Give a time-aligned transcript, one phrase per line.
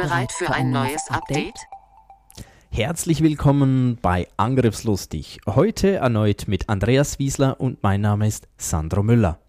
[0.00, 1.58] Bereit für ein neues Update?
[2.70, 5.40] Herzlich willkommen bei Angriffslustig.
[5.44, 9.40] Heute erneut mit Andreas Wiesler und mein Name ist Sandro Müller.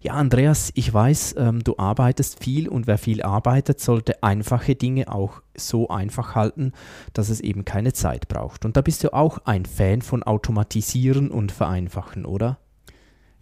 [0.00, 5.12] Ja, Andreas, ich weiß, ähm, du arbeitest viel und wer viel arbeitet, sollte einfache Dinge
[5.12, 6.72] auch so einfach halten,
[7.12, 8.64] dass es eben keine Zeit braucht.
[8.64, 12.58] Und da bist du auch ein Fan von Automatisieren und Vereinfachen, oder?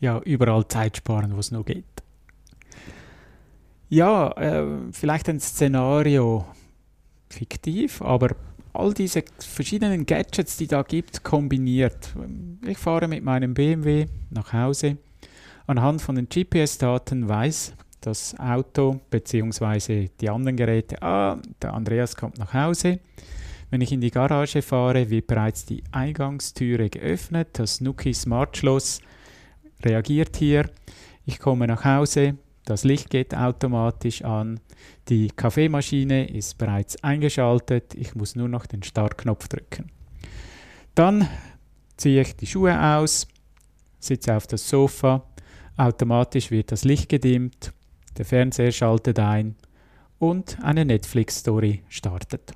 [0.00, 1.84] Ja, überall Zeit sparen, wo es nur geht.
[3.90, 6.46] Ja, äh, vielleicht ein Szenario
[7.28, 8.36] fiktiv, aber
[8.72, 12.14] all diese verschiedenen Gadgets, die da gibt, kombiniert.
[12.64, 14.96] Ich fahre mit meinem BMW nach Hause.
[15.66, 20.08] Anhand von den GPS-Daten weiß das Auto bzw.
[20.20, 23.00] die anderen Geräte, ah, der Andreas kommt nach Hause.
[23.70, 27.48] Wenn ich in die Garage fahre, wird bereits die Eingangstüre geöffnet.
[27.54, 29.00] Das Nuki Smart Schloss
[29.84, 30.70] reagiert hier.
[31.26, 34.60] Ich komme nach Hause, das Licht geht automatisch an.
[35.08, 37.94] Die Kaffeemaschine ist bereits eingeschaltet.
[37.94, 39.90] Ich muss nur noch den Startknopf drücken.
[40.94, 41.28] Dann
[41.96, 43.26] ziehe ich die Schuhe aus,
[43.98, 45.24] sitze auf das Sofa.
[45.76, 47.72] Automatisch wird das Licht gedimmt.
[48.18, 49.56] Der Fernseher schaltet ein
[50.18, 52.52] und eine Netflix-Story startet.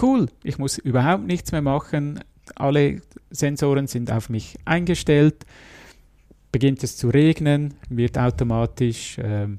[0.00, 2.20] Cool, ich muss überhaupt nichts mehr machen.
[2.56, 5.46] Alle Sensoren sind auf mich eingestellt
[6.56, 9.58] beginnt es zu regnen, wird automatisch ähm,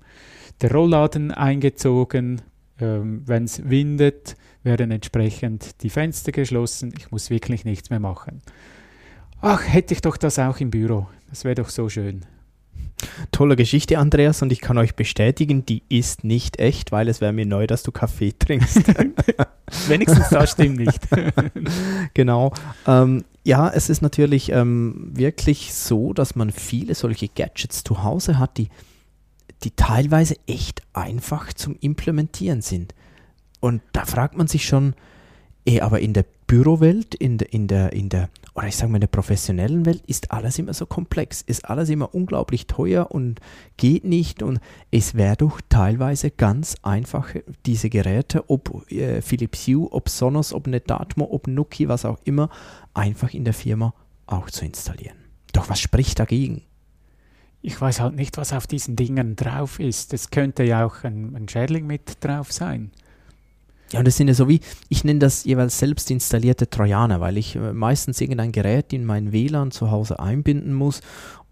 [0.61, 2.41] der Rollladen eingezogen.
[2.81, 6.91] Ähm, Wenn es windet, werden entsprechend die Fenster geschlossen.
[6.97, 8.41] Ich muss wirklich nichts mehr machen.
[9.41, 11.07] Ach, hätte ich doch das auch im Büro.
[11.29, 12.25] Das wäre doch so schön.
[13.31, 17.33] Tolle Geschichte, Andreas, und ich kann euch bestätigen, die ist nicht echt, weil es wäre
[17.33, 18.83] mir neu, dass du Kaffee trinkst.
[19.87, 20.99] Wenigstens das stimmt nicht.
[22.13, 22.53] genau.
[22.87, 28.39] Ähm, ja, es ist natürlich ähm, wirklich so, dass man viele solche Gadgets zu Hause
[28.39, 28.69] hat, die,
[29.63, 32.93] die teilweise echt einfach zum Implementieren sind.
[33.59, 34.95] Und da fragt man sich schon,
[35.65, 38.97] eh, aber in der Bürowelt, in der, in der, in der oder ich sage mal,
[38.97, 43.39] in der professionellen Welt ist alles immer so komplex, ist alles immer unglaublich teuer und
[43.77, 44.41] geht nicht.
[44.41, 44.59] Und
[44.89, 47.35] es wäre doch teilweise ganz einfach,
[47.67, 52.49] diese Geräte, ob äh, Philips Hue, ob Sonos, ob Netatmo, ob Nuki, was auch immer,
[52.95, 53.93] einfach in der Firma
[54.25, 55.17] auch zu installieren.
[55.53, 56.63] Doch was spricht dagegen?
[57.61, 60.15] Ich weiß halt nicht, was auf diesen Dingen drauf ist.
[60.15, 62.89] Es könnte ja auch ein, ein Schädling mit drauf sein.
[63.91, 64.59] Ja, und das sind ja so wie,
[64.89, 69.31] ich nenne das jeweils selbst installierte Trojaner, weil ich äh, meistens irgendein Gerät in mein
[69.31, 71.01] WLAN zu Hause einbinden muss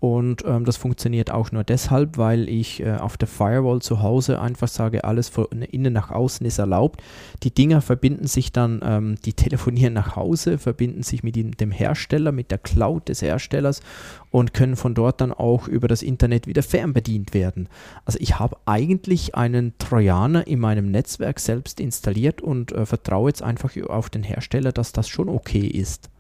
[0.06, 4.40] und ähm, das funktioniert auch nur deshalb, weil ich äh, auf der Firewall zu Hause
[4.40, 7.02] einfach sage, alles von innen nach außen ist erlaubt.
[7.42, 12.32] Die Dinger verbinden sich dann, ähm, die telefonieren nach Hause, verbinden sich mit dem Hersteller,
[12.32, 13.82] mit der Cloud des Herstellers
[14.30, 17.68] und können von dort dann auch über das Internet wieder fernbedient werden.
[18.06, 23.42] Also ich habe eigentlich einen Trojaner in meinem Netzwerk selbst installiert und äh, vertraue jetzt
[23.42, 26.12] einfach auf den Hersteller, dass das schon okay ist.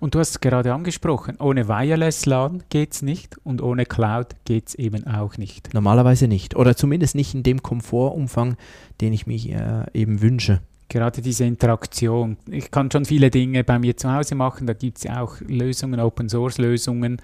[0.00, 4.28] Und du hast es gerade angesprochen, ohne Wireless LAN geht es nicht und ohne Cloud
[4.44, 5.74] geht es eben auch nicht.
[5.74, 6.54] Normalerweise nicht.
[6.56, 8.56] Oder zumindest nicht in dem Komfortumfang,
[9.00, 10.60] den ich mich äh, eben wünsche.
[10.88, 12.38] Gerade diese Interaktion.
[12.48, 15.36] Ich kann schon viele Dinge bei mir zu Hause machen, da gibt es ja auch
[15.40, 17.20] Lösungen, Open Source Lösungen,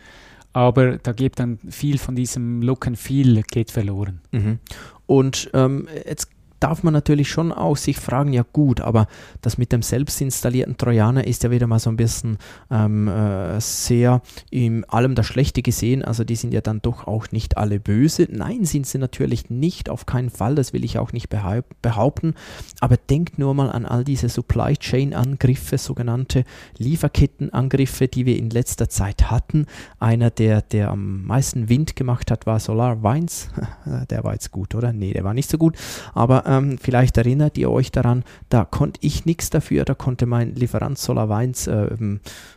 [0.53, 4.21] aber da geht dann viel von diesem Look and Feel geht verloren.
[4.33, 4.59] Mhm.
[5.07, 6.29] Und ähm, jetzt
[6.65, 9.07] darf man natürlich schon auch sich fragen, ja gut, aber
[9.43, 12.39] das mit dem selbst installierten Trojaner ist ja wieder mal so ein bisschen
[12.71, 16.03] ähm, äh, sehr in allem das Schlechte gesehen.
[16.03, 18.29] Also die sind ja dann doch auch nicht alle böse.
[18.31, 22.33] Nein, sind sie natürlich nicht, auf keinen Fall, das will ich auch nicht behaupten.
[22.81, 26.45] Aber denkt nur mal an all diese Supply Chain Angriffe, sogenannte
[26.79, 29.67] Lieferkettenangriffe, die wir in letzter Zeit hatten.
[29.99, 33.51] Einer, der, der am meisten Wind gemacht hat, war Solar Vines.
[34.09, 34.95] der war jetzt gut, oder?
[34.95, 35.77] Nee, der war nicht so gut.
[36.15, 40.55] Aber ähm, vielleicht erinnert ihr euch daran, da konnte ich nichts dafür, da konnte mein
[40.55, 41.89] Lieferant Solar Weins äh,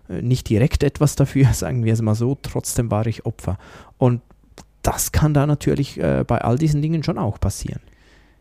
[0.10, 3.58] nicht direkt etwas dafür, sagen wir es mal so, trotzdem war ich Opfer.
[3.98, 4.22] Und
[4.82, 7.82] das kann da natürlich äh, bei all diesen Dingen schon auch passieren.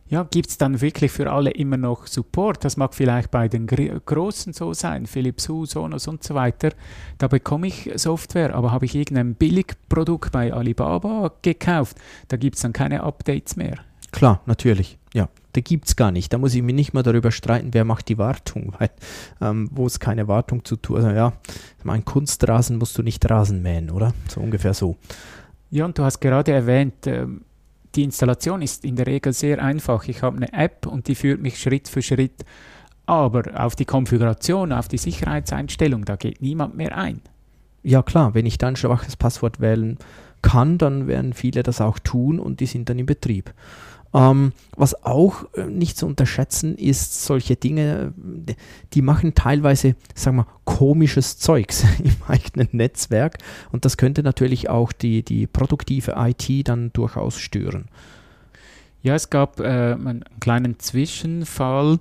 [0.08, 2.64] Ja, gibt es dann wirklich für alle immer noch Support?
[2.64, 6.70] Das mag vielleicht bei den Großen so sein, Philips Hue, Sonos und so weiter.
[7.18, 11.96] Da bekomme ich Software, aber habe ich irgendein Billigprodukt bei Alibaba gekauft,
[12.28, 13.78] da gibt es dann keine Updates mehr.
[14.12, 14.96] Klar, natürlich.
[15.12, 16.32] Ja, da gibt es gar nicht.
[16.32, 18.90] Da muss ich mich nicht mal darüber streiten, wer macht die Wartung, weil
[19.40, 21.32] ähm, wo es keine Wartung zu tun Also ja,
[21.82, 24.12] mein Kunstrasen musst du nicht Rasen mähen, oder?
[24.28, 24.96] So ungefähr so.
[25.70, 27.42] Ja, und du hast gerade erwähnt, ähm,
[27.94, 30.06] die Installation ist in der Regel sehr einfach.
[30.06, 32.44] Ich habe eine App und die führt mich Schritt für Schritt.
[33.06, 37.22] Aber auf die Konfiguration, auf die Sicherheitseinstellung, da geht niemand mehr ein.
[37.82, 39.96] Ja klar, wenn ich dann ein schwaches Passwort wählen
[40.42, 43.54] kann, dann werden viele das auch tun und die sind dann im Betrieb.
[44.14, 48.14] Ähm, was auch äh, nicht zu unterschätzen ist, solche Dinge,
[48.92, 53.38] die machen teilweise, sagen wir, komisches Zeugs im eigenen Netzwerk
[53.72, 57.88] und das könnte natürlich auch die, die produktive IT dann durchaus stören.
[59.02, 62.00] Ja, es gab äh, einen kleinen Zwischenfall.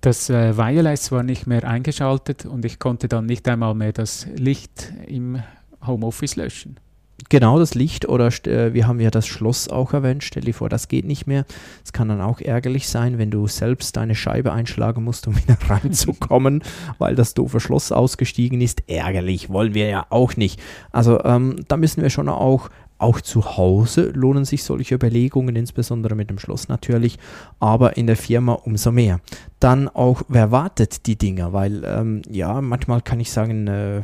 [0.00, 4.26] Das äh, Wireless war nicht mehr eingeschaltet und ich konnte dann nicht einmal mehr das
[4.36, 5.42] Licht im
[5.86, 6.80] Homeoffice löschen.
[7.28, 10.22] Genau, das Licht oder äh, wir haben ja das Schloss auch erwähnt.
[10.22, 11.44] Stell dir vor, das geht nicht mehr.
[11.84, 15.56] Es kann dann auch ärgerlich sein, wenn du selbst deine Scheibe einschlagen musst, um wieder
[15.68, 16.62] reinzukommen,
[16.98, 18.82] weil das doofe Schloss ausgestiegen ist.
[18.86, 20.60] Ärgerlich, wollen wir ja auch nicht.
[20.92, 26.14] Also ähm, da müssen wir schon auch auch zu Hause lohnen sich solche Überlegungen, insbesondere
[26.14, 27.18] mit dem Schloss natürlich,
[27.60, 29.20] aber in der Firma umso mehr.
[29.60, 31.52] Dann auch, wer wartet die Dinger?
[31.52, 34.02] Weil ähm, ja, manchmal kann ich sagen, äh,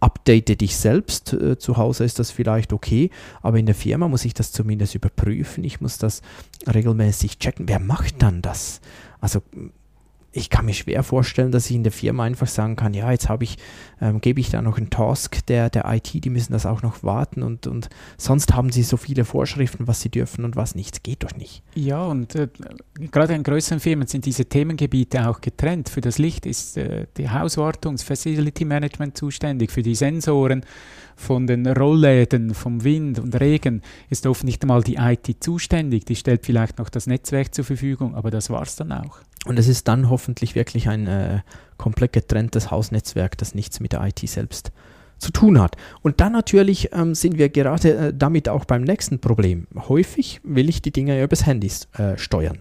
[0.00, 1.32] update dich selbst.
[1.32, 3.10] Äh, zu Hause ist das vielleicht okay,
[3.42, 5.64] aber in der Firma muss ich das zumindest überprüfen.
[5.64, 6.22] Ich muss das
[6.66, 7.68] regelmäßig checken.
[7.68, 8.80] Wer macht dann das?
[9.20, 9.42] Also
[10.32, 13.28] ich kann mir schwer vorstellen, dass ich in der Firma einfach sagen kann, ja, jetzt
[13.28, 13.58] habe ich,
[14.00, 17.02] ähm, gebe ich da noch einen Task der, der IT, die müssen das auch noch
[17.02, 21.02] warten und, und sonst haben sie so viele Vorschriften, was sie dürfen und was nicht.
[21.02, 21.62] Geht doch nicht.
[21.74, 22.48] Ja, und äh,
[23.10, 25.88] gerade in größeren Firmen sind diese Themengebiete auch getrennt.
[25.88, 30.64] Für das Licht ist äh, die Hauswartung, das Facility Management zuständig, für die Sensoren
[31.16, 36.06] von den Rollläden, vom Wind und Regen ist oft nicht einmal die IT zuständig.
[36.06, 39.18] Die stellt vielleicht noch das Netzwerk zur Verfügung, aber das war es dann auch.
[39.46, 41.40] Und es ist dann hoffentlich wirklich ein äh,
[41.78, 44.70] komplett getrenntes Hausnetzwerk, das nichts mit der IT selbst
[45.18, 45.76] zu tun hat.
[46.02, 49.66] Und dann natürlich ähm, sind wir gerade äh, damit auch beim nächsten Problem.
[49.74, 52.58] Häufig will ich die Dinge ja übers Handy äh, steuern.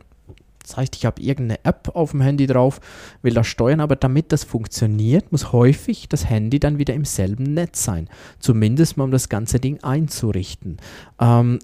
[0.62, 2.80] Das heißt, ich habe irgendeine App auf dem Handy drauf,
[3.24, 7.56] will das steuern, aber damit das funktioniert, muss häufig das Handy dann wieder im selben
[7.56, 8.08] Netz sein.
[8.40, 10.78] Zumindest mal um das ganze Ding einzurichten.
[11.20, 11.58] Ähm,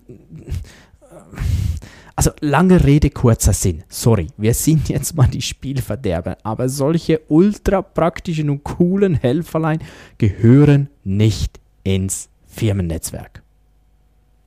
[2.16, 3.84] also lange Rede, kurzer Sinn.
[3.90, 9.80] Sorry, wir sind jetzt mal die Spielverderber, aber solche ultra praktischen und coolen Helferlein
[10.18, 13.44] gehören nicht ins Firmennetzwerk.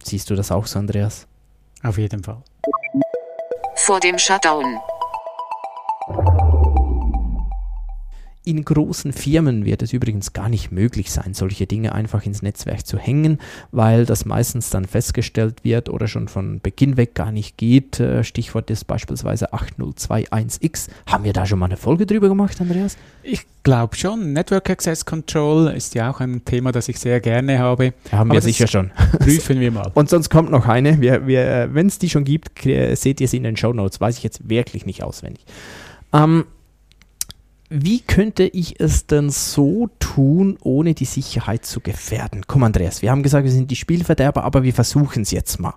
[0.03, 1.27] Siehst du das auch so, Andreas?
[1.83, 2.43] Auf jeden Fall.
[3.77, 4.79] Vor dem Shutdown.
[8.49, 12.87] In großen Firmen wird es übrigens gar nicht möglich sein, solche Dinge einfach ins Netzwerk
[12.87, 13.41] zu hängen,
[13.73, 18.01] weil das meistens dann festgestellt wird oder schon von Beginn weg gar nicht geht.
[18.01, 20.89] Äh, Stichwort ist beispielsweise 8021X.
[21.05, 22.97] Haben wir da schon mal eine Folge drüber gemacht, Andreas?
[23.23, 24.33] Ich glaube schon.
[24.33, 27.93] Network Access Control ist ja auch ein Thema, das ich sehr gerne habe.
[28.11, 28.93] Haben Aber wir sicher schon.
[29.19, 29.91] Prüfen wir mal.
[29.93, 31.03] Und sonst kommt noch eine.
[31.03, 34.01] Wir, wir, Wenn es die schon gibt, seht ihr sie in den Show Notes.
[34.01, 35.45] Weiß ich jetzt wirklich nicht auswendig.
[36.15, 36.47] Ähm,
[37.71, 42.43] wie könnte ich es denn so tun, ohne die Sicherheit zu gefährden?
[42.47, 45.75] Komm, Andreas, wir haben gesagt, wir sind die Spielverderber, aber wir versuchen es jetzt mal.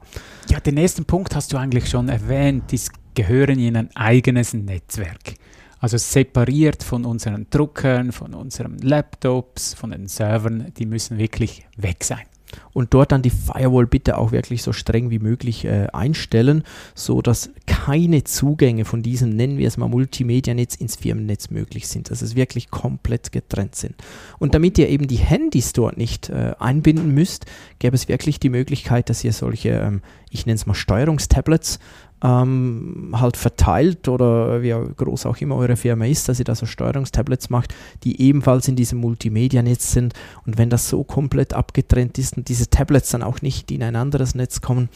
[0.49, 2.71] Ja, den nächsten Punkt hast du eigentlich schon erwähnt.
[2.71, 2.79] Die
[3.13, 5.35] gehören in ein eigenes Netzwerk.
[5.79, 10.71] Also separiert von unseren Druckern, von unseren Laptops, von den Servern.
[10.77, 12.30] Die müssen wirklich weg sein
[12.73, 16.63] und dort dann die Firewall bitte auch wirklich so streng wie möglich äh, einstellen,
[16.95, 22.11] so dass keine Zugänge von diesem, nennen wir es mal Multimedia-Netz ins Firmennetz möglich sind,
[22.11, 23.95] dass es wirklich komplett getrennt sind.
[24.39, 27.45] Und damit ihr eben die Handys dort nicht äh, einbinden müsst,
[27.79, 31.79] gäbe es wirklich die Möglichkeit, dass ihr solche, ähm, ich nenne es mal Steuerungstablets,
[32.23, 36.65] ähm, halt verteilt oder wie groß auch immer eure Firma ist, dass ihr da so
[36.65, 37.73] Steuerungstablets macht,
[38.03, 40.13] die ebenfalls in diesem Multimedia-Netz sind.
[40.45, 43.95] Und wenn das so komplett abgetrennt ist und diese Tablets dann auch nicht in ein
[43.95, 44.89] anderes Netz kommen,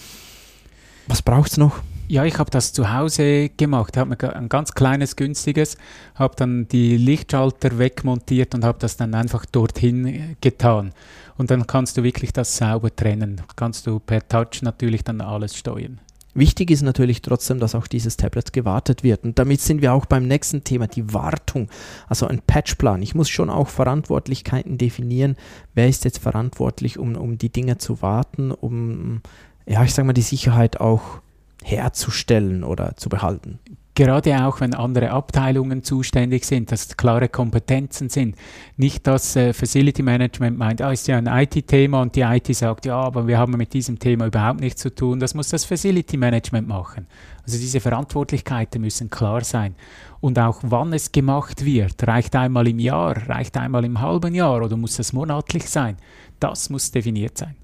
[1.07, 1.81] was braucht es noch?
[2.07, 3.97] Ja, ich habe das zu Hause gemacht.
[3.97, 5.75] Habe mir ein ganz kleines, günstiges,
[6.13, 10.93] habe dann die Lichtschalter wegmontiert und habe das dann einfach dorthin getan.
[11.37, 13.41] Und dann kannst du wirklich das sauber trennen.
[13.55, 15.99] Kannst du per Touch natürlich dann alles steuern.
[16.35, 19.23] Wichtig ist natürlich trotzdem, dass auch dieses Tablet gewartet wird.
[19.23, 21.69] Und damit sind wir auch beim nächsten Thema, die Wartung.
[22.09, 23.01] Also ein Patchplan.
[23.01, 25.37] Ich muss schon auch Verantwortlichkeiten definieren.
[25.73, 29.21] Wer ist jetzt verantwortlich, um, um die Dinge zu warten, um,
[29.65, 31.21] ja, ich sage mal, die Sicherheit auch
[31.63, 33.59] herzustellen oder zu behalten.
[33.95, 38.35] Gerade auch, wenn andere Abteilungen zuständig sind, dass klare Kompetenzen sind.
[38.75, 42.85] Nicht, dass äh, Facility Management meint, ah, ist ja ein IT-Thema und die IT sagt,
[42.85, 45.21] ja, aber wir haben mit diesem Thema überhaupt nichts zu tun.
[45.21, 47.07] Das muss das Facility Management machen.
[47.43, 49.75] Also diese Verantwortlichkeiten müssen klar sein.
[50.19, 54.61] Und auch wann es gemacht wird, reicht einmal im Jahr, reicht einmal im halben Jahr
[54.61, 55.95] oder muss das monatlich sein?
[56.41, 57.55] Das muss definiert sein.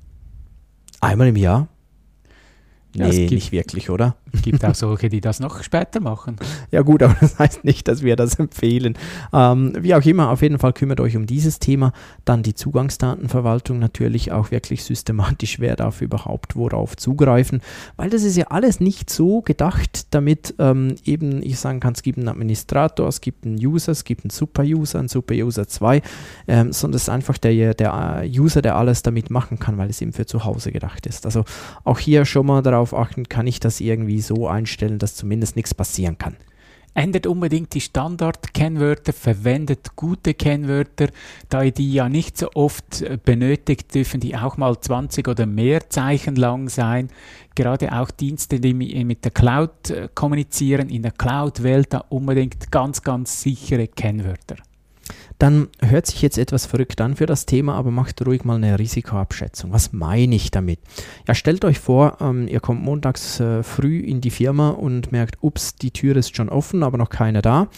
[1.01, 1.67] Einmal im Jahr?
[2.93, 4.15] Ja, nee, gibt, nicht wirklich, oder?
[4.33, 6.35] Es gibt auch solche, die das noch später machen.
[6.71, 8.97] Ja gut, aber das heißt nicht, dass wir das empfehlen.
[9.31, 11.93] Ähm, wie auch immer, auf jeden Fall kümmert euch um dieses Thema.
[12.25, 17.61] Dann die Zugangsdatenverwaltung natürlich auch wirklich systematisch, wer darf überhaupt worauf zugreifen.
[17.95, 22.03] Weil das ist ja alles nicht so gedacht, damit ähm, eben ich sagen kann, es
[22.03, 26.01] gibt einen Administrator, es gibt einen User, es gibt einen Super-User, einen Super-User 2,
[26.47, 30.01] ähm, sondern es ist einfach der, der User, der alles damit machen kann, weil es
[30.01, 31.25] eben für zu Hause gedacht ist.
[31.25, 31.45] Also
[31.85, 35.55] auch hier schon mal darauf darauf achten, kann ich das irgendwie so einstellen, dass zumindest
[35.55, 36.35] nichts passieren kann.
[36.93, 41.07] Ändert unbedingt die Standard-Kennwörter, verwendet gute Kennwörter,
[41.47, 45.45] da ihr die ja nicht so oft äh, benötigt, dürfen die auch mal 20 oder
[45.45, 47.09] mehr Zeichen lang sein.
[47.55, 53.01] Gerade auch Dienste, die mit der Cloud äh, kommunizieren, in der Cloud-Welt da unbedingt ganz,
[53.01, 54.57] ganz sichere Kennwörter
[55.39, 58.77] dann hört sich jetzt etwas verrückt an für das Thema, aber macht ruhig mal eine
[58.77, 59.71] Risikoabschätzung.
[59.71, 60.79] Was meine ich damit?
[61.27, 65.37] Ja, stellt euch vor, ähm, ihr kommt montags äh, früh in die Firma und merkt,
[65.41, 67.69] ups, die Tür ist schon offen, aber noch keiner da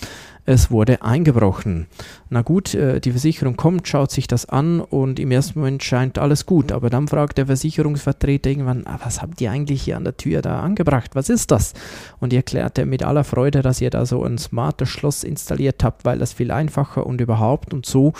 [0.46, 1.88] es wurde eingebrochen.
[2.30, 6.20] Na gut, äh, die Versicherung kommt, schaut sich das an und im ersten Moment scheint
[6.20, 10.04] alles gut, aber dann fragt der Versicherungsvertreter irgendwann, ah, was habt ihr eigentlich hier an
[10.04, 11.12] der Tür da angebracht?
[11.14, 11.74] Was ist das?
[12.20, 15.84] Und ihr erklärt er mit aller Freude, dass ihr da so ein smartes Schloss installiert
[15.84, 18.14] habt, weil das viel einfacher und überhaupt und so.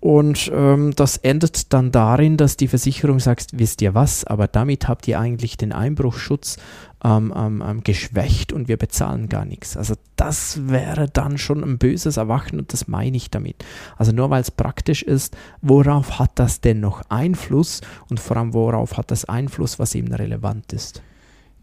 [0.00, 4.88] Und ähm, das endet dann darin, dass die Versicherung sagt, wisst ihr was, aber damit
[4.88, 6.56] habt ihr eigentlich den Einbruchschutz
[7.04, 9.76] ähm, ähm, geschwächt und wir bezahlen gar nichts.
[9.76, 13.64] Also das wäre dann schon ein böses Erwachen und das meine ich damit.
[13.96, 18.52] Also nur weil es praktisch ist, worauf hat das denn noch Einfluss und vor allem
[18.52, 21.02] worauf hat das Einfluss, was eben relevant ist?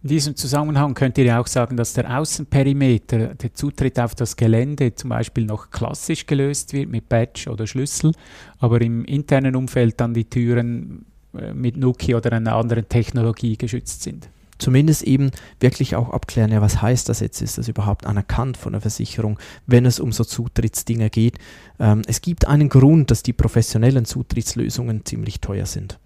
[0.03, 4.93] In diesem Zusammenhang könnt ihr auch sagen, dass der Außenperimeter, der Zutritt auf das Gelände
[4.95, 8.13] zum Beispiel noch klassisch gelöst wird mit Badge oder Schlüssel,
[8.59, 11.05] aber im internen Umfeld dann die Türen
[11.37, 16.61] äh, mit Nuki oder einer anderen Technologie geschützt sind zumindest eben wirklich auch abklären, ja,
[16.61, 17.41] was heißt das jetzt?
[17.41, 21.37] Ist das überhaupt anerkannt von der Versicherung, wenn es um so Zutrittsdinge geht?
[21.79, 25.99] Ähm, es gibt einen Grund, dass die professionellen Zutrittslösungen ziemlich teuer sind.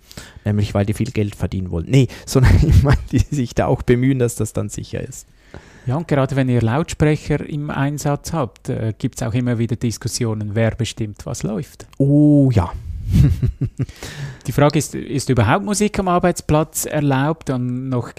[0.43, 1.87] Nämlich, weil die viel Geld verdienen wollen.
[1.89, 5.27] Nee, sondern ich meine, die sich da auch bemühen, dass das dann sicher ist.
[5.87, 9.75] Ja, und gerade wenn ihr Lautsprecher im Einsatz habt, äh, gibt es auch immer wieder
[9.75, 11.87] Diskussionen, wer bestimmt, was läuft.
[11.97, 12.71] Oh ja,
[14.47, 18.13] die Frage ist, ist überhaupt Musik am Arbeitsplatz erlaubt und noch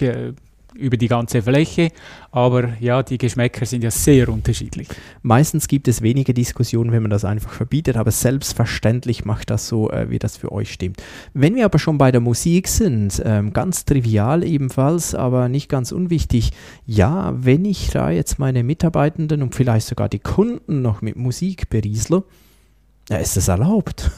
[0.75, 1.91] über die ganze Fläche,
[2.31, 4.87] aber ja, die Geschmäcker sind ja sehr unterschiedlich.
[5.21, 9.91] Meistens gibt es wenige Diskussionen, wenn man das einfach verbietet, aber selbstverständlich macht das so,
[9.91, 11.01] äh, wie das für euch stimmt.
[11.33, 15.91] Wenn wir aber schon bei der Musik sind, ähm, ganz trivial ebenfalls, aber nicht ganz
[15.91, 16.51] unwichtig,
[16.85, 21.69] ja, wenn ich da jetzt meine Mitarbeitenden und vielleicht sogar die Kunden noch mit Musik
[21.69, 22.23] beriesle,
[23.09, 24.11] ja, ist das erlaubt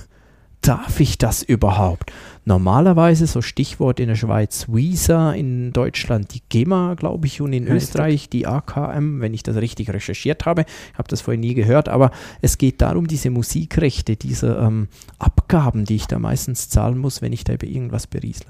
[0.67, 2.11] darf ich das überhaupt?
[2.43, 7.63] Normalerweise, so Stichwort in der Schweiz Visa, in Deutschland die GEMA, glaube ich, und in
[7.63, 7.83] richtig.
[7.83, 10.65] Österreich die AKM, wenn ich das richtig recherchiert habe.
[10.91, 14.87] Ich habe das vorher nie gehört, aber es geht darum, diese Musikrechte, diese ähm,
[15.19, 18.47] Abgaben, die ich da meistens zahlen muss, wenn ich da über irgendwas beriesle.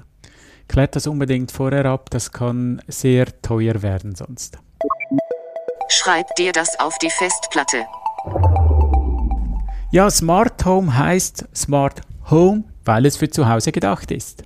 [0.68, 4.58] Klärt das unbedingt vorher ab, das kann sehr teuer werden sonst.
[5.88, 7.84] Schreib dir das auf die Festplatte.
[9.96, 14.44] Ja, Smart Home heißt Smart Home, weil es für zu Hause gedacht ist.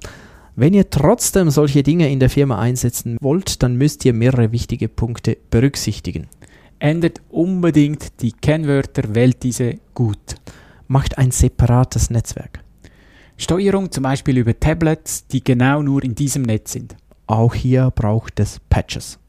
[0.55, 4.89] Wenn ihr trotzdem solche Dinge in der Firma einsetzen wollt, dann müsst ihr mehrere wichtige
[4.89, 6.29] Punkte berücksichtigen.
[6.79, 10.37] Ändert unbedingt die Kennwörter, wählt diese gut.
[10.87, 12.61] Macht ein separates Netzwerk.
[13.37, 16.95] Steuerung zum Beispiel über Tablets, die genau nur in diesem Netz sind.
[17.27, 19.20] Auch hier braucht es Patches.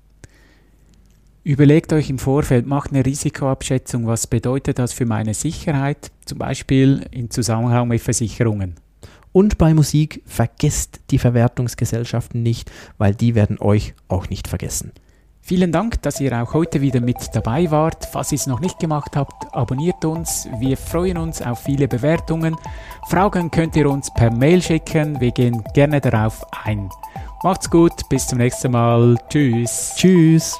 [1.44, 7.04] Überlegt euch im Vorfeld, macht eine Risikoabschätzung, was bedeutet das für meine Sicherheit, zum Beispiel
[7.10, 8.76] in Zusammenhang mit Versicherungen.
[9.32, 14.92] Und bei Musik vergesst die Verwertungsgesellschaften nicht, weil die werden euch auch nicht vergessen.
[15.42, 18.06] Vielen Dank, dass ihr auch heute wieder mit dabei wart.
[18.12, 20.48] Falls ihr es noch nicht gemacht habt, abonniert uns.
[20.60, 22.56] Wir freuen uns auf viele Bewertungen.
[23.08, 25.20] Fragen könnt ihr uns per Mail schicken.
[25.20, 26.90] Wir gehen gerne darauf ein.
[27.44, 29.18] Macht's gut, bis zum nächsten Mal.
[29.30, 29.94] Tschüss.
[29.96, 30.60] Tschüss.